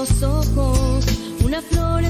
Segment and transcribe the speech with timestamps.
[0.00, 1.04] los ojos,
[1.44, 2.09] una flor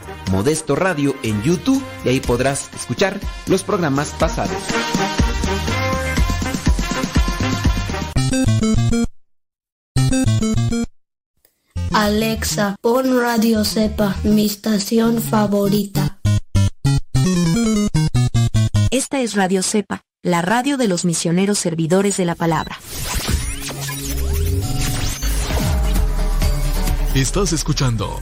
[0.29, 4.57] Modesto Radio en YouTube y ahí podrás escuchar los programas pasados.
[11.91, 16.19] Alexa, pon Radio Cepa, mi estación favorita.
[18.91, 22.79] Esta es Radio Cepa, la radio de los misioneros servidores de la palabra.
[27.13, 28.17] Estás escuchando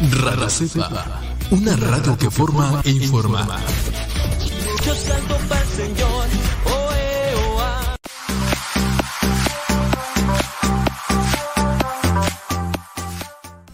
[0.00, 3.46] Radio Cepa, una radio que forma e informa.
[4.84, 6.24] Yo salto para el Señor.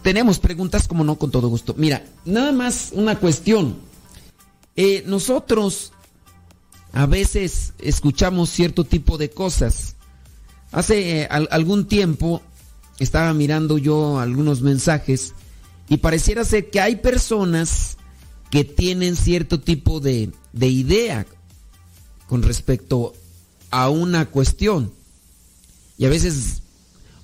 [0.03, 1.75] Tenemos preguntas, como no, con todo gusto.
[1.77, 3.77] Mira, nada más una cuestión.
[4.75, 5.91] Eh, nosotros
[6.91, 9.95] a veces escuchamos cierto tipo de cosas.
[10.71, 12.41] Hace eh, al- algún tiempo
[12.99, 15.33] estaba mirando yo algunos mensajes
[15.91, 17.97] y pareciera ser que hay personas
[18.49, 21.25] que tienen cierto tipo de, de idea
[22.29, 23.13] con respecto
[23.71, 24.93] a una cuestión.
[25.97, 26.61] Y a veces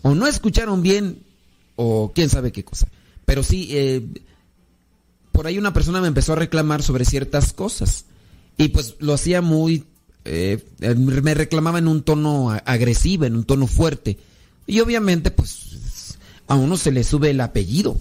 [0.02, 1.24] o no escucharon bien
[1.78, 2.90] o quién sabe qué cosa.
[3.24, 4.06] Pero sí, eh,
[5.32, 8.04] por ahí una persona me empezó a reclamar sobre ciertas cosas.
[8.58, 9.86] Y pues lo hacía muy...
[10.26, 10.62] eh,
[10.98, 14.18] me reclamaba en un tono agresivo, en un tono fuerte.
[14.66, 16.18] Y obviamente, pues,
[16.50, 17.98] a uno se le sube el apellido.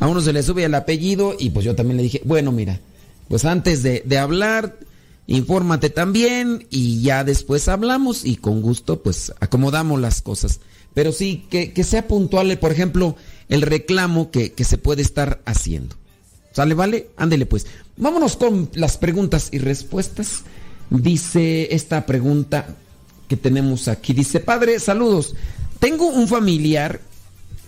[0.00, 2.80] A uno se le sube el apellido y pues yo también le dije, bueno, mira,
[3.28, 4.78] pues antes de, hablar,
[5.26, 10.60] infórmate también y ya después hablamos y con gusto pues acomodamos las cosas.
[10.94, 13.16] Pero sí, que, sea puntual, por ejemplo,
[13.48, 15.96] el reclamo que se puede estar haciendo.
[16.52, 17.08] ¿Sale, vale?
[17.16, 17.66] Ándele pues.
[17.96, 20.42] Vámonos con las preguntas y respuestas.
[20.90, 22.76] Dice esta pregunta
[23.28, 24.12] que tenemos aquí.
[24.12, 25.34] Dice, padre, saludos.
[25.78, 27.00] Tengo un familiar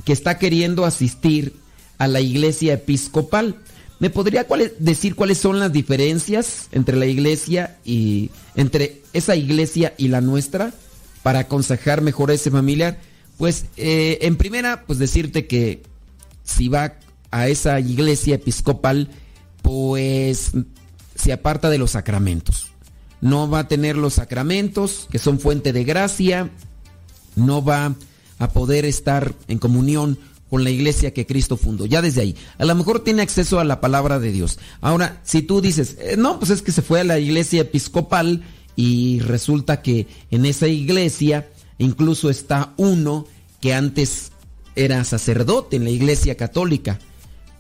[0.05, 1.55] que está queriendo asistir
[1.99, 3.57] a la iglesia episcopal.
[4.01, 4.47] ¿Me podría
[4.79, 10.75] decir cuáles son las diferencias entre la iglesia y entre esa iglesia y la nuestra
[11.23, 12.99] para aconsejar mejor a ese familiar?
[13.39, 15.83] Pues eh, en primera, pues decirte que
[16.43, 16.99] si va
[17.31, 19.11] a esa iglesia episcopal,
[19.63, 20.53] pues
[21.15, 22.69] se aparta de los sacramentos.
[23.21, 26.51] No va a tener los sacramentos que son fuente de gracia,
[27.37, 27.95] no va
[28.45, 30.19] a poder estar en comunión
[30.51, 31.87] con la iglesia que Cristo fundó.
[31.87, 32.37] Ya desde ahí.
[32.59, 34.59] A lo mejor tiene acceso a la palabra de Dios.
[34.81, 38.45] Ahora, si tú dices, eh, no, pues es que se fue a la iglesia episcopal
[38.77, 41.49] y resulta que en esa iglesia
[41.79, 43.27] incluso está uno
[43.61, 44.31] que antes
[44.77, 46.99] era sacerdote en la iglesia católica.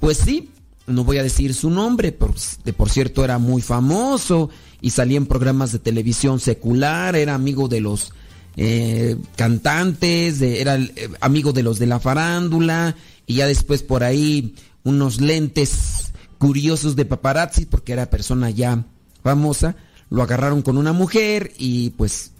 [0.00, 0.50] Pues sí,
[0.86, 2.34] no voy a decir su nombre, por,
[2.64, 4.50] de por cierto era muy famoso
[4.80, 8.12] y salía en programas de televisión secular, era amigo de los
[8.56, 12.96] eh, cantantes, era eh, amigo de los de la farándula
[13.26, 14.54] y ya después por ahí
[14.84, 18.84] unos lentes curiosos de paparazzi porque era persona ya
[19.22, 19.76] famosa,
[20.10, 22.32] lo agarraron con una mujer y pues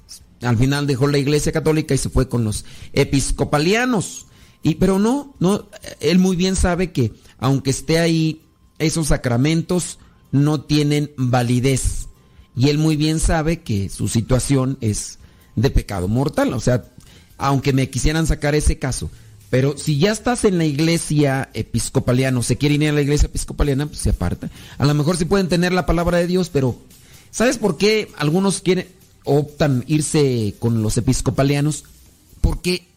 [0.43, 4.26] al final dejó la iglesia católica y se fue con los episcopalianos.
[4.62, 5.69] Y, pero no, no,
[6.00, 8.43] él muy bien sabe que aunque esté ahí,
[8.78, 9.99] esos sacramentos
[10.32, 12.08] no tienen validez.
[12.56, 15.19] Y él muy bien sabe que su situación es
[15.56, 16.53] de pecado mortal.
[16.55, 16.85] O sea,
[17.39, 19.11] aunque me quisieran sacar ese caso.
[19.51, 23.27] Pero si ya estás en la iglesia episcopaliana, o se quiere ir a la iglesia
[23.27, 24.51] episcopaliana, pues se aparta.
[24.79, 26.77] A lo mejor sí pueden tener la palabra de Dios, pero
[27.31, 28.89] ¿sabes por qué algunos quieren,
[29.25, 31.85] optan irse con los episcopalianos?
[32.41, 32.89] Porque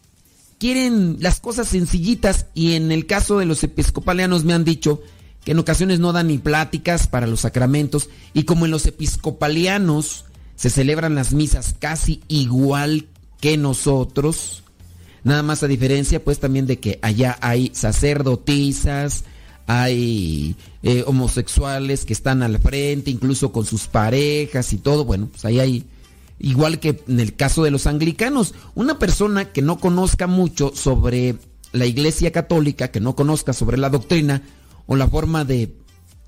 [0.58, 5.00] quieren las cosas sencillitas y en el caso de los episcopalianos me han dicho
[5.44, 10.24] que en ocasiones no dan ni pláticas para los sacramentos y como en los episcopalianos
[10.58, 13.06] se celebran las misas casi igual
[13.40, 14.64] que nosotros,
[15.22, 19.22] nada más a diferencia pues también de que allá hay sacerdotisas,
[19.68, 25.44] hay eh, homosexuales que están al frente, incluso con sus parejas y todo, bueno, pues
[25.44, 25.86] ahí hay
[26.40, 31.36] Igual que en el caso de los anglicanos, una persona que no conozca mucho sobre
[31.72, 34.42] la iglesia católica, que no conozca sobre la doctrina
[34.86, 35.74] o la forma de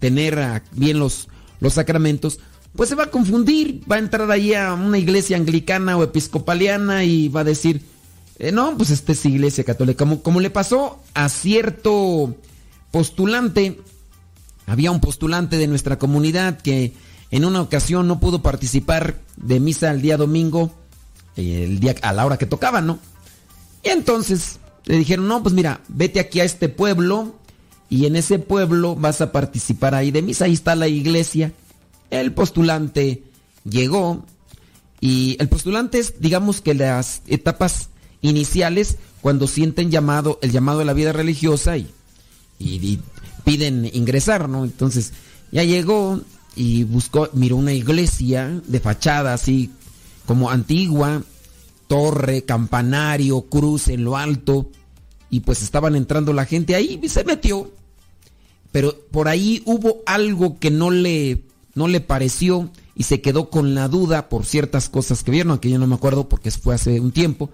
[0.01, 1.29] tener bien los,
[1.61, 2.41] los sacramentos,
[2.77, 7.05] pues se va a confundir, va a entrar ahí a una iglesia anglicana o episcopaliana
[7.05, 7.83] y va a decir,
[8.39, 12.35] eh, no, pues esta es iglesia católica, como, como le pasó a cierto
[12.91, 13.81] postulante,
[14.67, 16.95] había un postulante de nuestra comunidad que
[17.31, 20.73] en una ocasión no pudo participar de misa el día domingo,
[21.37, 22.99] eh, el día a la hora que tocaba, ¿no?
[23.83, 27.35] Y entonces le dijeron, no, pues mira, vete aquí a este pueblo
[27.89, 31.53] y en ese pueblo vas a participar ahí de misa, ahí está la iglesia.
[32.11, 33.23] El postulante
[33.65, 34.25] llegó
[35.01, 37.89] y el postulante es, digamos que las etapas
[38.23, 41.87] iniciales cuando sienten llamado, el llamado de la vida religiosa y,
[42.59, 43.01] y- y
[43.45, 44.65] piden ingresar, ¿no?
[44.65, 45.13] Entonces
[45.53, 46.21] ya llegó
[46.57, 49.71] y buscó, miró una iglesia de fachada así
[50.27, 51.23] como antigua,
[51.87, 54.71] torre, campanario, cruz en lo alto,
[55.31, 57.71] y pues estaban entrando la gente ahí y se metió.
[58.73, 61.43] Pero por ahí hubo algo que no le,
[61.75, 65.71] no le pareció y se quedó con la duda por ciertas cosas que vieron, que
[65.71, 67.51] yo no me acuerdo porque fue hace un tiempo.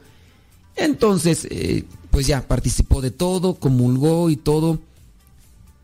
[0.74, 4.78] Entonces, eh, pues ya participó de todo, comulgó y todo.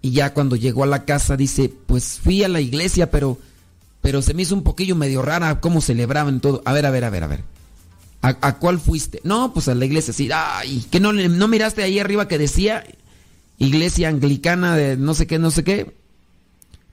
[0.01, 3.39] Y ya cuando llegó a la casa dice, pues fui a la iglesia, pero,
[4.01, 6.63] pero se me hizo un poquillo medio rara cómo celebraban todo.
[6.65, 7.45] A ver, a ver, a ver, a ver.
[8.23, 9.21] ¿A, cuál fuiste?
[9.25, 10.29] No, pues a la iglesia, sí.
[10.33, 12.85] Ay, que no, no miraste ahí arriba que decía
[13.59, 15.97] iglesia anglicana de no sé qué, no sé qué.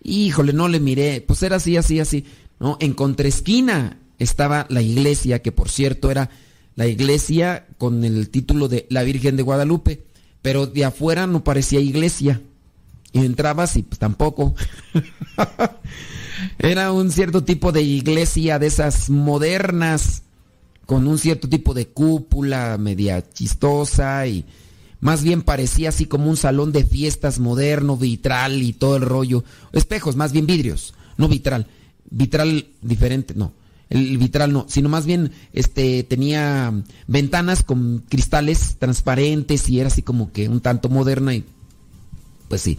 [0.03, 1.21] Híjole, no le miré.
[1.21, 2.25] Pues era así, así, así.
[2.59, 6.29] No, en contraesquina estaba la iglesia, que por cierto era
[6.75, 10.03] la iglesia con el título de la Virgen de Guadalupe.
[10.41, 12.41] Pero de afuera no parecía iglesia.
[13.11, 14.55] Y entrabas y pues tampoco.
[16.59, 20.23] Era un cierto tipo de iglesia de esas modernas,
[20.85, 24.45] con un cierto tipo de cúpula media chistosa y
[24.99, 29.43] más bien parecía así como un salón de fiestas moderno, vitral y todo el rollo.
[29.71, 31.67] Espejos, más bien vidrios, no vitral.
[32.09, 33.53] Vitral diferente, no.
[33.89, 36.71] El vitral no, sino más bien este tenía
[37.07, 41.43] ventanas con cristales transparentes y era así como que un tanto moderna y
[42.49, 42.77] pues sí,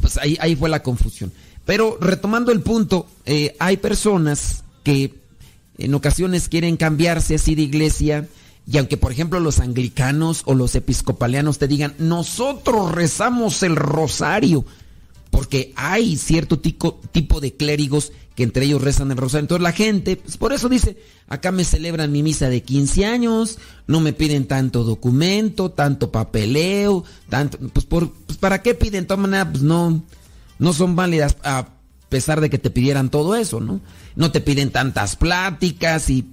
[0.00, 1.32] pues ahí, ahí fue la confusión.
[1.64, 5.14] Pero retomando el punto, eh, hay personas que
[5.76, 8.26] en ocasiones quieren cambiarse así de iglesia
[8.70, 14.66] y aunque por ejemplo los anglicanos o los episcopalianos te digan, nosotros rezamos el rosario,
[15.30, 17.00] porque hay cierto tipo,
[17.40, 19.44] de clérigos que entre ellos rezan el rosario.
[19.44, 20.98] Entonces la gente, pues por eso dice,
[21.28, 27.04] acá me celebran mi misa de 15 años, no me piden tanto documento, tanto papeleo,
[27.30, 30.02] tanto, pues, por, pues para qué piden, de todas pues no,
[30.58, 31.68] no son válidas a
[32.10, 33.80] pesar de que te pidieran todo eso, ¿no?
[34.14, 36.26] No te piden tantas pláticas y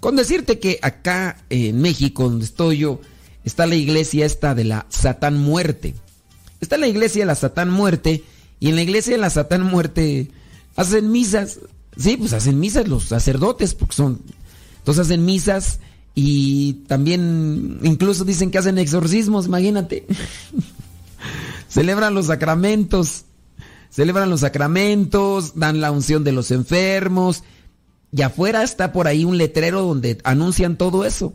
[0.00, 3.00] con decirte que acá en México, donde estoy yo,
[3.44, 5.94] está la iglesia esta de la Satán Muerte.
[6.60, 8.24] Está la iglesia de la Satán Muerte
[8.60, 10.30] y en la iglesia de la Satán Muerte
[10.76, 11.60] hacen misas.
[11.96, 14.20] Sí, pues hacen misas los sacerdotes, porque son.
[14.78, 15.80] Entonces hacen misas
[16.14, 20.06] y también incluso dicen que hacen exorcismos, imagínate.
[21.68, 23.24] Celebran los sacramentos.
[23.90, 27.42] Celebran los sacramentos, dan la unción de los enfermos.
[28.12, 31.34] Y afuera está por ahí un letrero donde anuncian todo eso.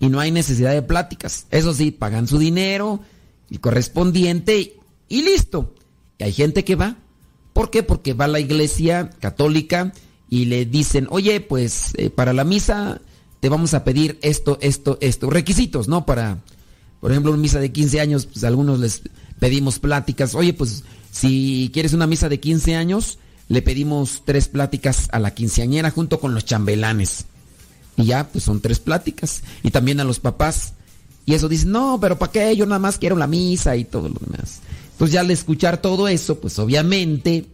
[0.00, 1.46] Y no hay necesidad de pláticas.
[1.50, 3.00] Eso sí, pagan su dinero,
[3.50, 4.76] el correspondiente
[5.08, 5.74] y listo.
[6.18, 6.96] Y hay gente que va
[7.58, 7.82] ¿Por qué?
[7.82, 9.92] Porque va a la iglesia católica
[10.30, 13.00] y le dicen, oye, pues eh, para la misa
[13.40, 15.28] te vamos a pedir esto, esto, esto.
[15.28, 16.06] Requisitos, ¿no?
[16.06, 16.38] Para,
[17.00, 19.02] por ejemplo, una misa de 15 años, pues algunos les
[19.40, 20.36] pedimos pláticas.
[20.36, 23.18] Oye, pues si quieres una misa de 15 años,
[23.48, 27.24] le pedimos tres pláticas a la quinceañera junto con los chambelanes.
[27.96, 29.42] Y ya, pues son tres pláticas.
[29.62, 30.74] Y también a los papás.
[31.24, 32.56] Y eso dicen, no, pero ¿para qué?
[32.56, 34.60] Yo nada más quiero la misa y todo lo demás.
[34.92, 37.46] Entonces ya al escuchar todo eso, pues obviamente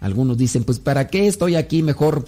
[0.00, 1.82] algunos dicen, pues ¿para qué estoy aquí?
[1.82, 2.26] Mejor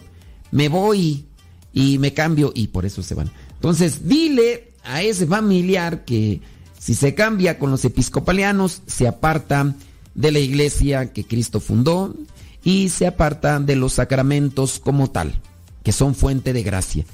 [0.50, 1.26] me voy
[1.72, 3.30] y me cambio y por eso se van.
[3.54, 6.40] Entonces dile a ese familiar que
[6.78, 9.74] si se cambia con los episcopalianos, se aparta
[10.14, 12.14] de la iglesia que Cristo fundó
[12.64, 15.40] y se aparta de los sacramentos como tal,
[15.82, 17.04] que son fuente de gracia,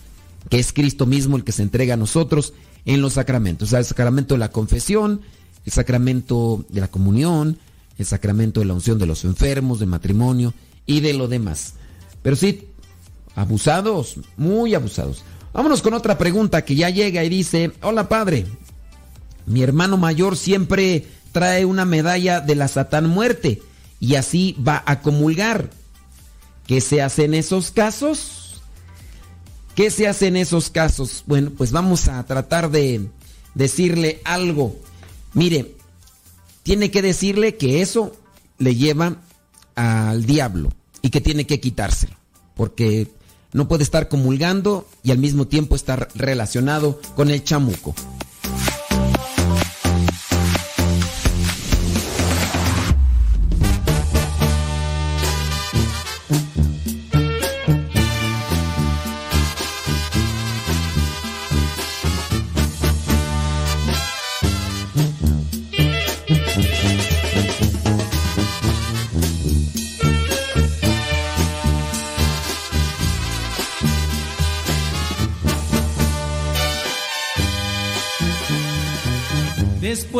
[0.48, 3.78] que es Cristo mismo el que se entrega a nosotros en los sacramentos, o sea,
[3.78, 5.20] el sacramento de la confesión,
[5.64, 7.58] el sacramento de la comunión,
[7.98, 10.52] el sacramento de la unción de los enfermos, de matrimonio
[10.86, 11.74] y de lo demás.
[12.22, 12.68] Pero sí,
[13.34, 15.24] abusados, muy abusados.
[15.52, 18.46] Vámonos con otra pregunta que ya llega y dice, hola padre,
[19.46, 23.62] mi hermano mayor siempre trae una medalla de la Satán muerte
[24.00, 25.70] y así va a comulgar.
[26.66, 28.62] ¿Qué se hace en esos casos?
[29.74, 31.24] ¿Qué se hace en esos casos?
[31.26, 33.08] Bueno, pues vamos a tratar de
[33.54, 34.76] decirle algo.
[35.32, 35.76] Mire,
[36.62, 38.16] tiene que decirle que eso
[38.58, 39.16] le lleva
[39.74, 40.70] al diablo
[41.02, 42.16] y que tiene que quitárselo,
[42.54, 43.10] porque
[43.52, 47.94] no puede estar comulgando y al mismo tiempo estar relacionado con el chamuco.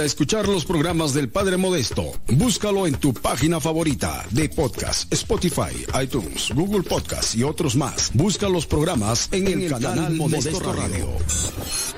[0.00, 5.12] Volver a escuchar los programas del Padre Modesto, búscalo en tu página favorita de podcast,
[5.12, 8.10] Spotify, iTunes, Google Podcast y otros más.
[8.14, 11.08] Busca los programas en, el, canal, Modesto, Radio.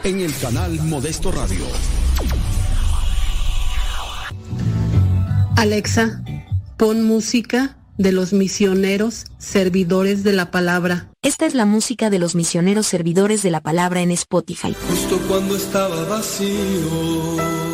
[0.05, 1.65] En el canal Modesto Radio.
[5.57, 6.23] Alexa,
[6.77, 11.09] pon música de los misioneros servidores de la palabra.
[11.23, 14.75] Esta es la música de los misioneros servidores de la palabra en Spotify.
[14.89, 17.72] Justo cuando estaba vacío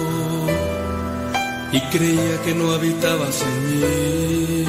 [1.73, 4.65] y creía que no habitabas en mí.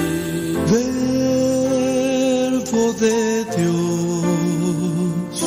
[2.71, 5.38] Verbo de Dios,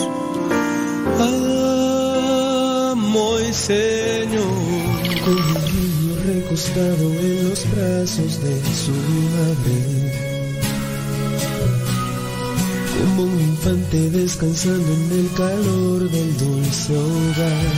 [2.90, 4.44] amo y Señor,
[5.24, 8.94] con un niño recostado en los brazos de su
[9.36, 9.78] madre.
[12.98, 17.72] Como un infante descansando en el calor del dulce hogar.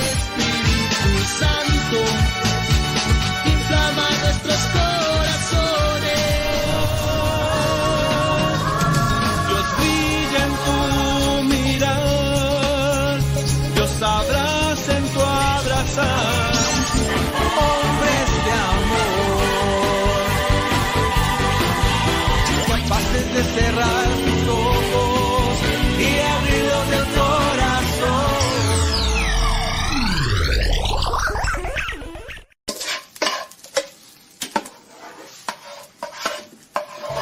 [0.00, 2.39] Espíritu Santo
[23.54, 25.58] cerrar tus ojos
[25.98, 28.30] y abrirlos del corazón.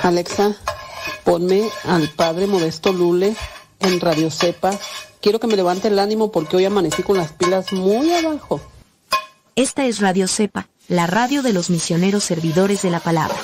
[0.03, 0.57] Alexa,
[1.25, 3.35] ponme al padre Modesto Lule
[3.81, 4.71] en Radio Cepa.
[5.21, 8.61] Quiero que me levante el ánimo porque hoy amanecí con las pilas muy abajo.
[9.57, 13.37] Esta es Radio Cepa, la radio de los misioneros servidores de la palabra.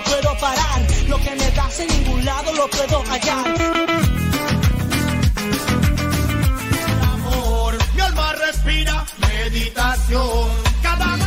[0.00, 0.80] No puedo parar.
[1.08, 3.46] Lo que me das en ningún lado lo puedo hallar.
[7.12, 10.48] Amor, mi alma respira meditación.
[10.82, 11.18] Cada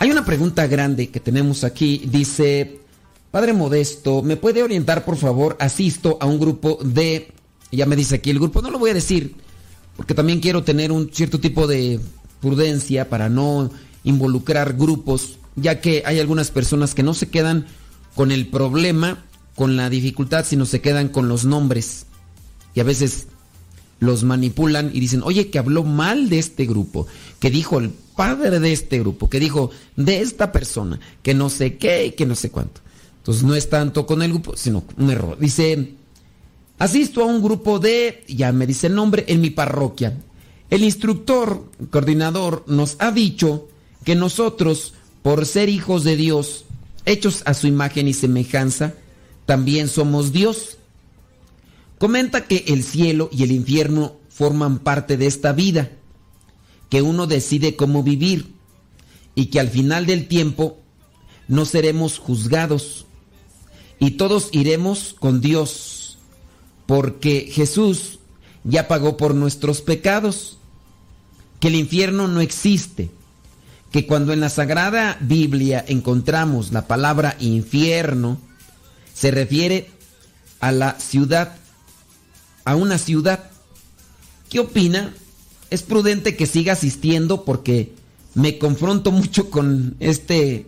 [0.00, 2.04] Hay una pregunta grande que tenemos aquí.
[2.06, 2.87] Dice,
[3.30, 5.56] Padre Modesto, ¿me puede orientar, por favor?
[5.60, 7.32] Asisto a un grupo de...
[7.70, 9.34] Ya me dice aquí el grupo, no lo voy a decir,
[9.96, 12.00] porque también quiero tener un cierto tipo de
[12.40, 13.70] prudencia para no
[14.04, 17.66] involucrar grupos, ya que hay algunas personas que no se quedan
[18.14, 22.06] con el problema, con la dificultad, sino se quedan con los nombres.
[22.74, 23.26] Y a veces
[24.00, 27.06] los manipulan y dicen, oye, que habló mal de este grupo,
[27.40, 31.76] que dijo el padre de este grupo, que dijo de esta persona, que no sé
[31.76, 32.80] qué, que no sé cuánto.
[33.18, 35.38] Entonces no es tanto con el grupo, sino un error.
[35.38, 35.94] Dice,
[36.78, 40.18] asisto a un grupo de, ya me dice el nombre, en mi parroquia.
[40.70, 43.68] El instructor, coordinador, nos ha dicho
[44.04, 46.64] que nosotros, por ser hijos de Dios,
[47.04, 48.94] hechos a su imagen y semejanza,
[49.46, 50.78] también somos Dios.
[51.98, 55.90] Comenta que el cielo y el infierno forman parte de esta vida,
[56.90, 58.54] que uno decide cómo vivir
[59.34, 60.78] y que al final del tiempo
[61.48, 63.06] no seremos juzgados
[63.98, 66.18] y todos iremos con Dios,
[66.86, 68.18] porque Jesús
[68.64, 70.58] ya pagó por nuestros pecados,
[71.60, 73.10] que el infierno no existe,
[73.90, 78.38] que cuando en la Sagrada Biblia encontramos la palabra infierno,
[79.14, 79.90] se refiere
[80.60, 81.56] a la ciudad,
[82.64, 83.50] a una ciudad.
[84.48, 85.14] ¿Qué opina?
[85.70, 87.92] Es prudente que siga asistiendo porque
[88.34, 90.66] me confronto mucho con este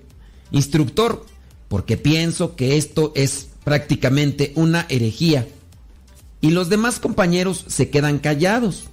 [0.50, 1.24] instructor,
[1.70, 5.46] porque pienso que esto es prácticamente una herejía.
[6.40, 8.88] Y los demás compañeros se quedan callados.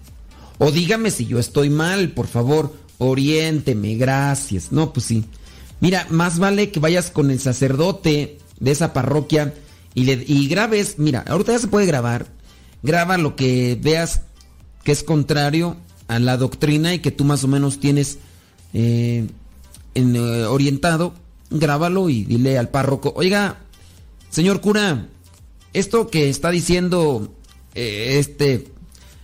[0.60, 4.72] O dígame si yo estoy mal, por favor, oriénteme, gracias.
[4.72, 5.26] No, pues sí.
[5.80, 9.56] Mira, más vale que vayas con el sacerdote de esa parroquia
[9.96, 12.28] y, le, y grabes, mira, ahorita ya se puede grabar,
[12.84, 14.22] graba lo que veas
[14.84, 18.20] que es contrario a la doctrina y que tú más o menos tienes
[18.76, 19.26] eh,
[19.96, 21.16] eh, orientado,
[21.50, 23.60] grábalo y dile al párroco, oiga,
[24.30, 25.08] señor cura,
[25.74, 27.34] esto que está diciendo
[27.76, 28.68] eh, este,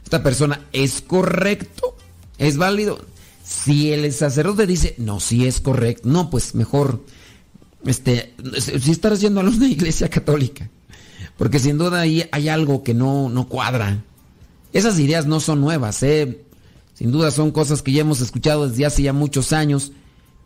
[0.03, 1.97] esta persona es correcto,
[2.38, 2.99] es válido.
[3.43, 7.03] Si el sacerdote dice, no, si es correcto, no, pues mejor,
[7.86, 10.69] este, si estás haciendo a una iglesia católica,
[11.38, 14.03] porque sin duda ahí hay algo que no, no cuadra.
[14.71, 16.43] Esas ideas no son nuevas, ¿eh?
[16.93, 19.91] sin duda son cosas que ya hemos escuchado desde hace ya muchos años,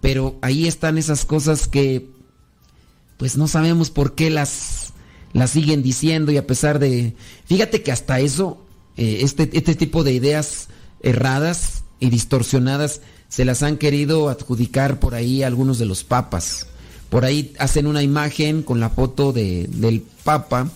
[0.01, 2.10] pero ahí están esas cosas que,
[3.17, 4.93] pues no sabemos por qué las,
[5.33, 8.63] las siguen diciendo y a pesar de, fíjate que hasta eso,
[8.95, 10.69] eh, este, este tipo de ideas
[11.01, 16.67] erradas, y distorsionadas se las han querido adjudicar por ahí algunos de los papas.
[17.10, 20.69] Por ahí hacen una imagen con la foto de, del papa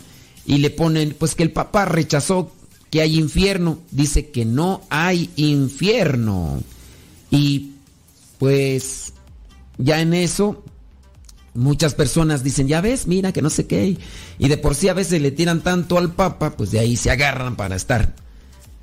[0.46, 2.52] y le ponen, pues que el papa rechazó
[2.90, 3.80] que hay infierno.
[3.92, 6.62] Dice que no hay infierno.
[7.30, 7.71] Y
[8.42, 9.14] pues
[9.78, 10.64] ya en eso
[11.54, 13.98] muchas personas dicen, ya ves, mira que no sé qué.
[14.40, 17.12] Y de por sí a veces le tiran tanto al papa, pues de ahí se
[17.12, 18.16] agarran para estar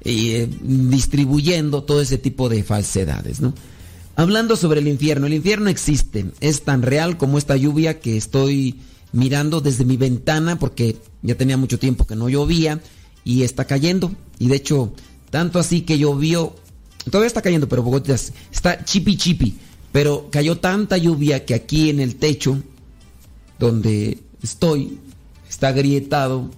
[0.05, 3.53] eh, distribuyendo todo ese tipo de falsedades, ¿no?
[4.15, 8.79] Hablando sobre el infierno, el infierno existe, es tan real como esta lluvia que estoy
[9.11, 12.81] mirando desde mi ventana porque ya tenía mucho tiempo que no llovía
[13.25, 14.13] y está cayendo.
[14.39, 14.93] Y de hecho,
[15.31, 16.55] tanto así que llovió,
[17.11, 19.57] todavía está cayendo, pero Bogotá está chipi chipi,
[19.93, 22.63] pero cayó tanta lluvia que aquí en el techo
[23.59, 24.99] donde estoy
[25.49, 26.51] está agrietado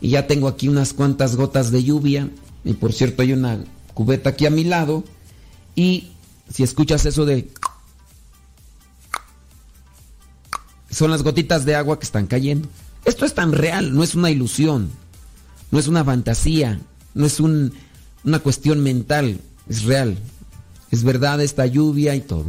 [0.00, 2.30] y ya tengo aquí unas cuantas gotas de lluvia
[2.66, 5.04] y por cierto, hay una cubeta aquí a mi lado.
[5.76, 6.10] Y
[6.52, 7.48] si escuchas eso de...
[10.90, 12.68] Son las gotitas de agua que están cayendo.
[13.04, 14.90] Esto es tan real, no es una ilusión,
[15.70, 16.80] no es una fantasía,
[17.14, 20.18] no es una cuestión mental, es real.
[20.90, 22.46] Es verdad esta lluvia y todo.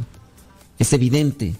[0.79, 1.55] Es evidente.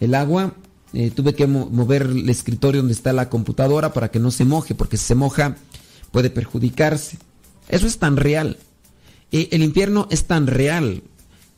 [0.00, 0.54] El agua,
[0.92, 4.74] eh, tuve que mover el escritorio donde está la computadora para que no se moje,
[4.74, 5.56] porque si se moja
[6.12, 7.18] puede perjudicarse.
[7.68, 8.58] Eso es tan real.
[9.32, 11.02] Eh, el infierno es tan real,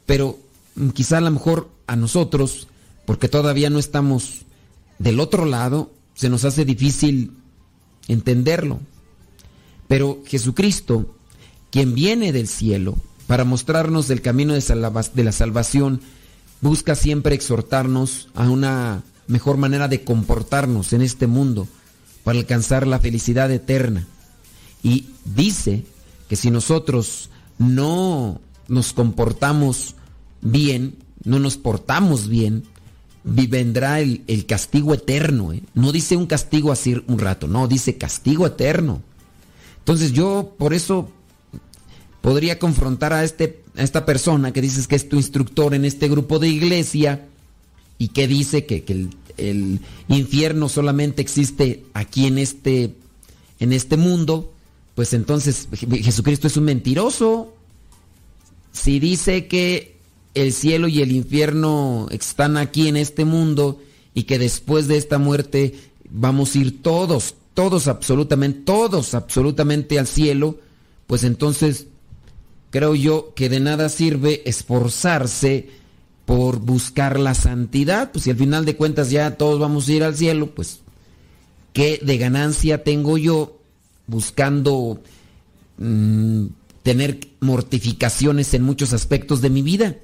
[0.07, 0.39] pero
[0.75, 2.69] mm, quizá a lo mejor a nosotros,
[3.05, 4.43] porque todavía no estamos
[4.99, 7.33] del otro lado, se nos hace difícil
[8.09, 8.81] entenderlo.
[9.87, 11.15] Pero Jesucristo,
[11.71, 12.97] quien viene del cielo
[13.29, 16.01] para mostrarnos el camino de la salvación,
[16.63, 21.69] busca siempre exhortarnos a una mejor manera de comportarnos en este mundo
[22.25, 24.09] para alcanzar la felicidad eterna.
[24.83, 25.85] Y dice
[26.31, 29.95] que si nosotros no nos comportamos
[30.41, 32.65] bien, no nos portamos bien,
[33.25, 35.53] vendrá el, castigo eterno.
[35.53, 35.63] ¿eh?
[35.75, 39.03] No dice un castigo así un rato, no, dice castigo eterno.
[39.81, 41.11] Entonces yo por eso
[42.21, 46.09] podría confrontar a, este, a esta persona que dices que es tu instructor en este
[46.09, 47.27] grupo de iglesia
[47.99, 52.95] y que dice que, el, el, infierno solamente existe aquí en este,
[53.61, 54.53] en este mundo
[54.99, 57.55] pues entonces Jesucristo es un mentiroso.
[58.73, 59.95] Si dice que
[60.35, 63.81] el cielo y el infierno están aquí en este mundo
[64.13, 65.77] y que después de esta muerte
[66.11, 70.59] vamos a ir todos, todos absolutamente, todos absolutamente al cielo,
[71.07, 71.87] pues entonces
[72.71, 75.69] creo yo que de nada sirve esforzarse
[76.29, 80.05] por buscar la santidad, pues si al final de cuentas ya todos vamos a ir
[80.05, 80.81] al cielo, pues
[81.73, 83.59] ¿qué de ganancia tengo yo
[84.07, 85.01] buscando
[85.79, 86.47] mm,
[86.83, 89.97] tener mortificaciones en muchos aspectos de mi vida?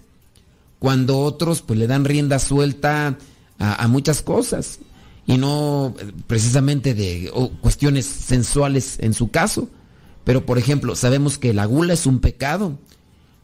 [0.78, 3.18] Cuando otros pues le dan rienda suelta
[3.58, 4.78] a, muchas cosas
[5.26, 9.68] y no eh, precisamente de cuestiones sensuales en su caso.
[10.24, 12.78] Pero por ejemplo, sabemos que la gula es un pecado.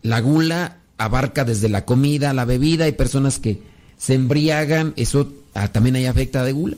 [0.02, 3.62] La gula abarca desde la comida, la bebida, hay personas que
[3.98, 6.76] se embriagan, eso ah, también hay afecta de gula.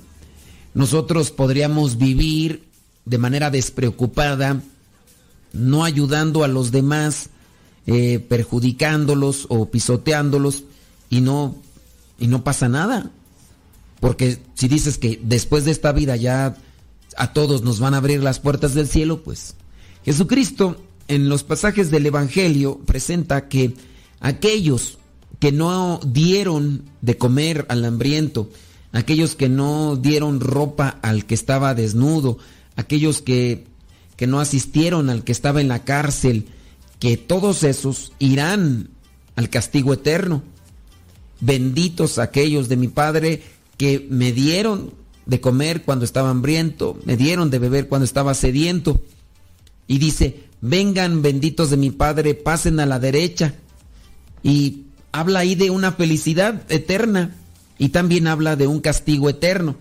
[0.74, 2.64] Nosotros podríamos vivir
[3.04, 4.62] de manera despreocupada,
[5.52, 7.30] no ayudando a los demás,
[7.86, 10.64] eh, perjudicándolos o pisoteándolos
[11.10, 11.56] y no,
[12.18, 13.10] y no pasa nada.
[14.00, 16.56] Porque si dices que después de esta vida ya
[17.16, 19.54] a todos nos van a abrir las puertas del cielo, pues
[20.04, 20.76] Jesucristo
[21.08, 23.74] en los pasajes del Evangelio presenta que
[24.20, 24.98] aquellos
[25.38, 28.48] que no dieron de comer al hambriento,
[28.92, 32.38] aquellos que no dieron ropa al que estaba desnudo,
[32.76, 33.64] aquellos que,
[34.16, 36.46] que no asistieron al que estaba en la cárcel,
[36.98, 38.90] que todos esos irán
[39.34, 40.42] al castigo eterno.
[41.40, 43.42] Benditos aquellos de mi Padre
[43.76, 44.94] que me dieron
[45.26, 49.00] de comer cuando estaba hambriento, me dieron de beber cuando estaba sediento.
[49.86, 53.54] Y dice, vengan benditos de mi Padre, pasen a la derecha.
[54.42, 57.36] Y habla ahí de una felicidad eterna
[57.78, 59.76] y también habla de un castigo eterno.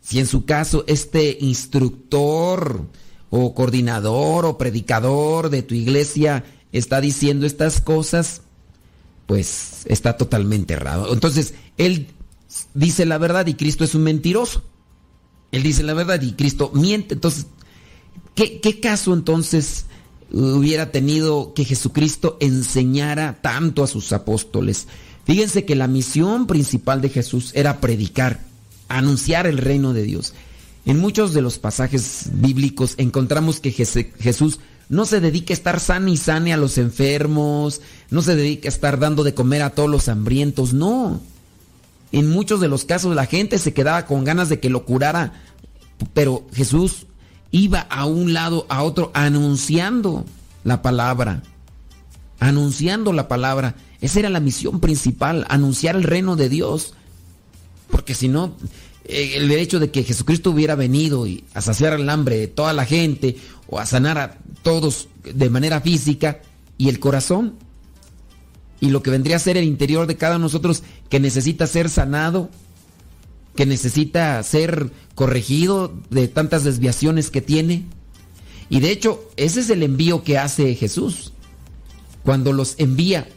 [0.00, 2.86] Si en su caso este instructor
[3.30, 8.42] o coordinador o predicador de tu iglesia está diciendo estas cosas,
[9.26, 11.12] pues está totalmente errado.
[11.12, 12.08] Entonces, él
[12.74, 14.62] dice la verdad y Cristo es un mentiroso.
[15.52, 17.14] Él dice la verdad y Cristo miente.
[17.14, 17.46] Entonces,
[18.34, 19.86] ¿qué, caso entonces
[20.32, 24.88] hubiera tenido que Jesucristo enseñara tanto a sus apóstoles.
[25.24, 28.40] Fíjense que la misión principal de Jesús era predicar,
[28.88, 30.34] anunciar el reino de Dios.
[30.84, 36.08] En muchos de los pasajes bíblicos encontramos que Jesús no se dedica a estar sano
[36.08, 39.88] y sane a los enfermos, no se dedica a estar dando de comer a todos
[39.88, 41.20] los hambrientos, no.
[42.10, 45.40] En muchos de los casos la gente se quedaba con ganas de que lo curara,
[46.14, 47.06] pero Jesús
[47.52, 50.24] iba a un lado, a otro, anunciando
[50.64, 51.42] la palabra.
[52.40, 53.76] Anunciando la palabra.
[54.00, 56.94] Esa era la misión principal, anunciar el reino de Dios.
[57.88, 58.56] Porque si no,
[59.04, 62.72] eh, el hecho de que Jesucristo hubiera venido y a saciar el hambre de toda
[62.72, 63.36] la gente
[63.68, 66.40] o a sanar a todos de manera física
[66.78, 67.54] y el corazón
[68.80, 71.68] y lo que vendría a ser el interior de cada uno de nosotros que necesita
[71.68, 72.50] ser sanado,
[73.54, 77.84] que necesita ser corregido de tantas desviaciones que tiene.
[78.68, 81.32] Y de hecho, ese es el envío que hace Jesús.
[82.24, 83.28] Cuando los envía,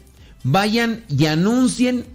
[0.44, 2.06] vayan y anuncien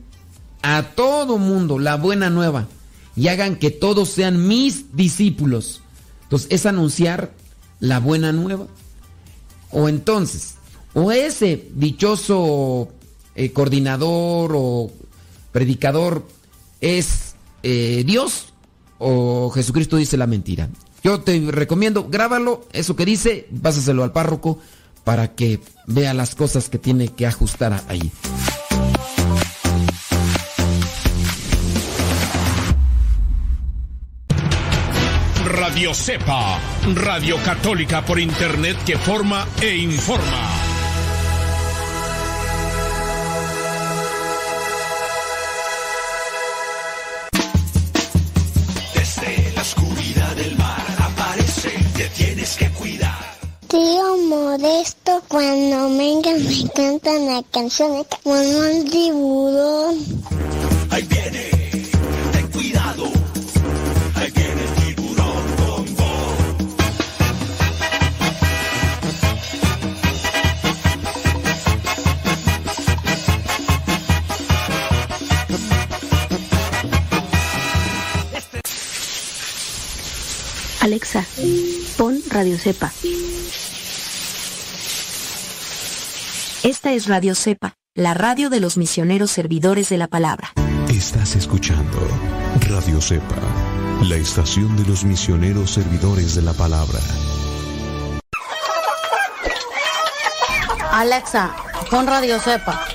[0.63, 2.69] a todo mundo la buena nueva
[3.17, 5.83] y hagan que todos sean mis discípulos.
[6.23, 7.33] Entonces, es anunciar
[7.81, 8.67] la buena nueva.
[9.71, 10.55] O entonces,
[10.95, 12.89] o ese dichoso
[13.35, 14.91] eh, coordinador o
[15.53, 16.27] predicador
[16.81, 17.30] es
[17.63, 18.53] eh, Dios
[18.99, 20.69] o Jesucristo dice la mentira.
[21.03, 24.59] Yo te recomiendo, grábalo, eso que dice, pásaselo al párroco
[25.05, 28.13] para que vea las cosas que tiene que ajustar ahí.
[35.47, 36.61] Radio Cepa,
[36.95, 40.70] Radio Católica por Internet que forma e informa.
[53.69, 59.99] Tío Modesto, cuando venga me cantan la canción como el tiburón.
[60.91, 61.51] Ahí viene,
[62.33, 63.05] ten cuidado.
[64.15, 64.63] Ahí viene
[80.81, 81.27] Alexa,
[81.99, 82.91] pon Radio Cepa.
[86.63, 90.53] Esta es Radio Cepa, la radio de los misioneros servidores de la palabra.
[90.89, 91.99] Estás escuchando
[92.67, 93.37] Radio Cepa,
[94.09, 96.99] la estación de los misioneros servidores de la palabra.
[100.93, 101.55] Alexa,
[101.91, 102.87] pon Radio Cepa.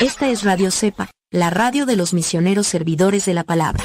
[0.00, 3.84] Esta es Radio Cepa, la radio de los misioneros servidores de la palabra.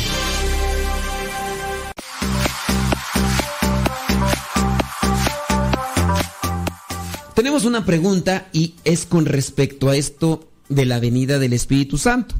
[7.41, 12.35] Tenemos una pregunta y es con respecto a esto de la venida del Espíritu Santo.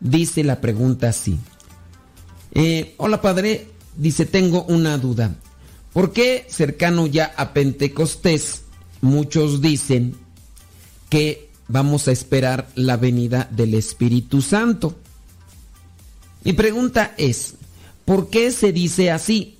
[0.00, 1.38] Dice la pregunta así.
[2.54, 5.36] Eh, hola padre, dice, tengo una duda.
[5.92, 8.62] ¿Por qué cercano ya a Pentecostés
[9.02, 10.16] muchos dicen
[11.10, 14.96] que vamos a esperar la venida del Espíritu Santo?
[16.44, 17.56] Mi pregunta es,
[18.06, 19.58] ¿por qué se dice así?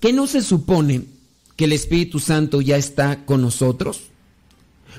[0.00, 1.13] ¿Qué no se supone
[1.56, 4.02] que el Espíritu Santo ya está con nosotros?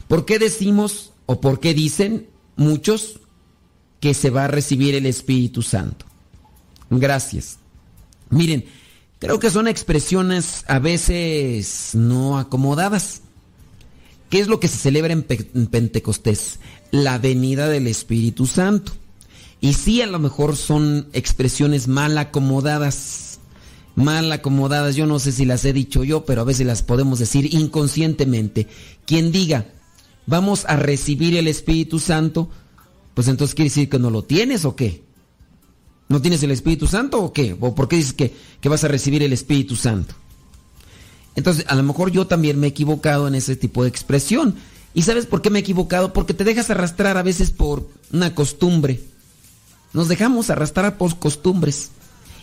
[0.07, 3.19] ¿Por qué decimos o por qué dicen muchos
[3.99, 6.05] que se va a recibir el Espíritu Santo?
[6.89, 7.57] Gracias.
[8.29, 8.65] Miren,
[9.19, 13.21] creo que son expresiones a veces no acomodadas.
[14.29, 16.59] ¿Qué es lo que se celebra en, Pe- en Pentecostés?
[16.91, 18.91] La venida del Espíritu Santo.
[19.61, 23.34] Y sí, a lo mejor son expresiones mal acomodadas.
[23.95, 27.19] Mal acomodadas, yo no sé si las he dicho yo, pero a veces las podemos
[27.19, 28.67] decir inconscientemente.
[29.05, 29.67] Quien diga,
[30.25, 32.49] vamos a recibir el Espíritu Santo,
[33.13, 35.03] pues entonces quiere decir que no lo tienes o qué?
[36.09, 37.55] ¿No tienes el Espíritu Santo o qué?
[37.59, 40.13] ¿O por qué dices que, que vas a recibir el Espíritu Santo?
[41.35, 44.55] Entonces, a lo mejor yo también me he equivocado en ese tipo de expresión.
[44.93, 46.13] ¿Y sabes por qué me he equivocado?
[46.13, 49.01] Porque te dejas arrastrar a veces por una costumbre.
[49.93, 51.91] Nos dejamos arrastrar por costumbres.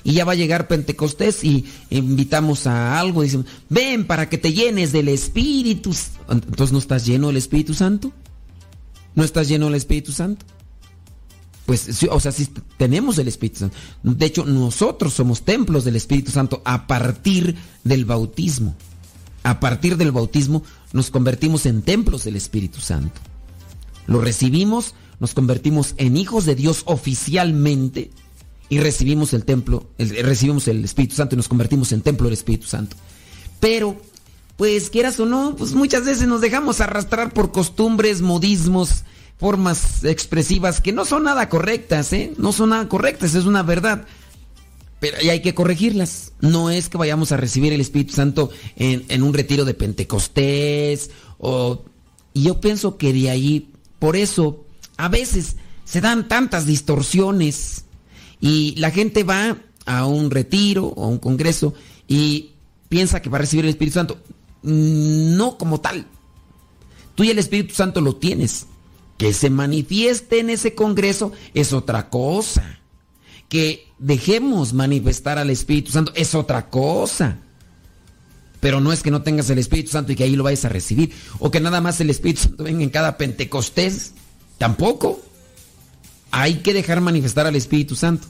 [0.05, 3.23] Y ya va a llegar Pentecostés y invitamos a algo.
[3.23, 5.95] Dicen, ven para que te llenes del Espíritu.
[6.29, 8.13] Entonces, ¿no estás lleno del Espíritu Santo?
[9.15, 10.45] ¿No estás lleno del Espíritu Santo?
[11.67, 13.77] Pues, sí, o sea, sí tenemos el Espíritu Santo.
[14.03, 18.75] De hecho, nosotros somos templos del Espíritu Santo a partir del bautismo.
[19.45, 20.63] A partir del bautismo
[20.93, 23.21] nos convertimos en templos del Espíritu Santo.
[24.07, 28.11] Lo recibimos, nos convertimos en hijos de Dios oficialmente
[28.73, 32.67] y recibimos el templo, recibimos el Espíritu Santo y nos convertimos en templo del Espíritu
[32.67, 32.97] Santo.
[33.61, 34.01] Pero,
[34.57, 39.05] pues quieras o no, pues muchas veces nos dejamos arrastrar por costumbres, modismos,
[39.39, 42.33] formas expresivas que no son nada correctas, ¿eh?
[42.39, 44.07] No son nada correctas, es una verdad.
[45.01, 46.33] Pero y hay que corregirlas.
[46.41, 51.11] No es que vayamos a recibir el Espíritu Santo en, en un retiro de Pentecostés
[51.37, 51.85] o...
[52.33, 54.65] Y yo pienso que de ahí, por eso,
[54.97, 57.85] a veces se dan tantas distorsiones
[58.43, 61.75] y la gente va a un retiro o a un congreso
[62.09, 62.51] y
[62.89, 64.19] piensa que va a recibir el Espíritu Santo.
[64.63, 66.07] No como tal.
[67.15, 68.67] Tú y el Espíritu Santo lo tienes.
[69.17, 72.81] Que se manifieste en ese congreso es otra cosa.
[73.49, 77.39] Que dejemos manifestar al Espíritu Santo es otra cosa.
[78.59, 80.69] Pero no es que no tengas el Espíritu Santo y que ahí lo vayas a
[80.69, 81.13] recibir.
[81.39, 84.15] O que nada más el Espíritu Santo venga en cada Pentecostés.
[84.59, 85.23] Tampoco.
[86.33, 88.27] Hay que dejar manifestar al Espíritu Santo.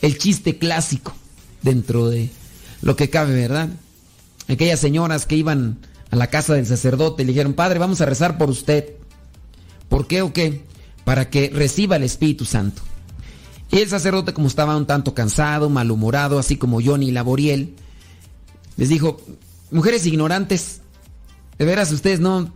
[0.00, 1.14] El chiste clásico
[1.62, 2.30] dentro de
[2.82, 3.68] lo que cabe, ¿verdad?
[4.48, 5.78] Aquellas señoras que iban
[6.10, 8.94] a la casa del sacerdote y le dijeron, Padre, vamos a rezar por usted.
[9.88, 10.64] ¿Por qué o qué?
[11.04, 12.82] Para que reciba el Espíritu Santo.
[13.70, 17.74] Y el sacerdote, como estaba un tanto cansado, malhumorado, así como Johnny Laboriel,
[18.76, 19.20] les dijo,
[19.70, 20.80] mujeres ignorantes,
[21.58, 22.52] de veras ustedes no,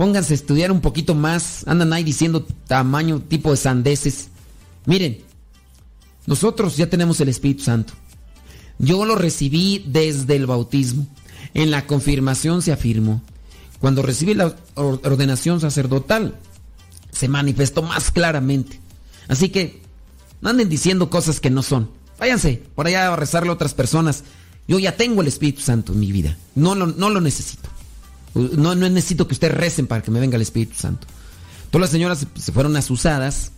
[0.00, 4.28] pónganse a estudiar un poquito más, andan ahí diciendo tamaño, tipo de sandeces.
[4.86, 5.18] Miren,
[6.24, 7.92] nosotros ya tenemos el Espíritu Santo.
[8.78, 11.06] Yo lo recibí desde el bautismo.
[11.52, 13.20] En la confirmación se afirmó.
[13.78, 16.34] Cuando recibí la or- ordenación sacerdotal,
[17.12, 18.80] se manifestó más claramente.
[19.28, 19.82] Así que
[20.42, 21.90] anden diciendo cosas que no son.
[22.18, 24.24] Váyanse por allá a rezarle a otras personas.
[24.66, 26.38] Yo ya tengo el Espíritu Santo en mi vida.
[26.54, 27.68] No lo, no lo necesito.
[28.34, 31.06] No, no necesito que ustedes recen para que me venga el Espíritu Santo.
[31.70, 33.52] Todas las señoras se- fueron asusadas,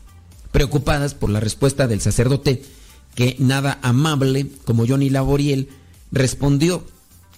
[0.51, 2.63] preocupadas por la respuesta del sacerdote,
[3.15, 5.69] que nada amable, como Johnny Laboriel,
[6.11, 6.85] respondió,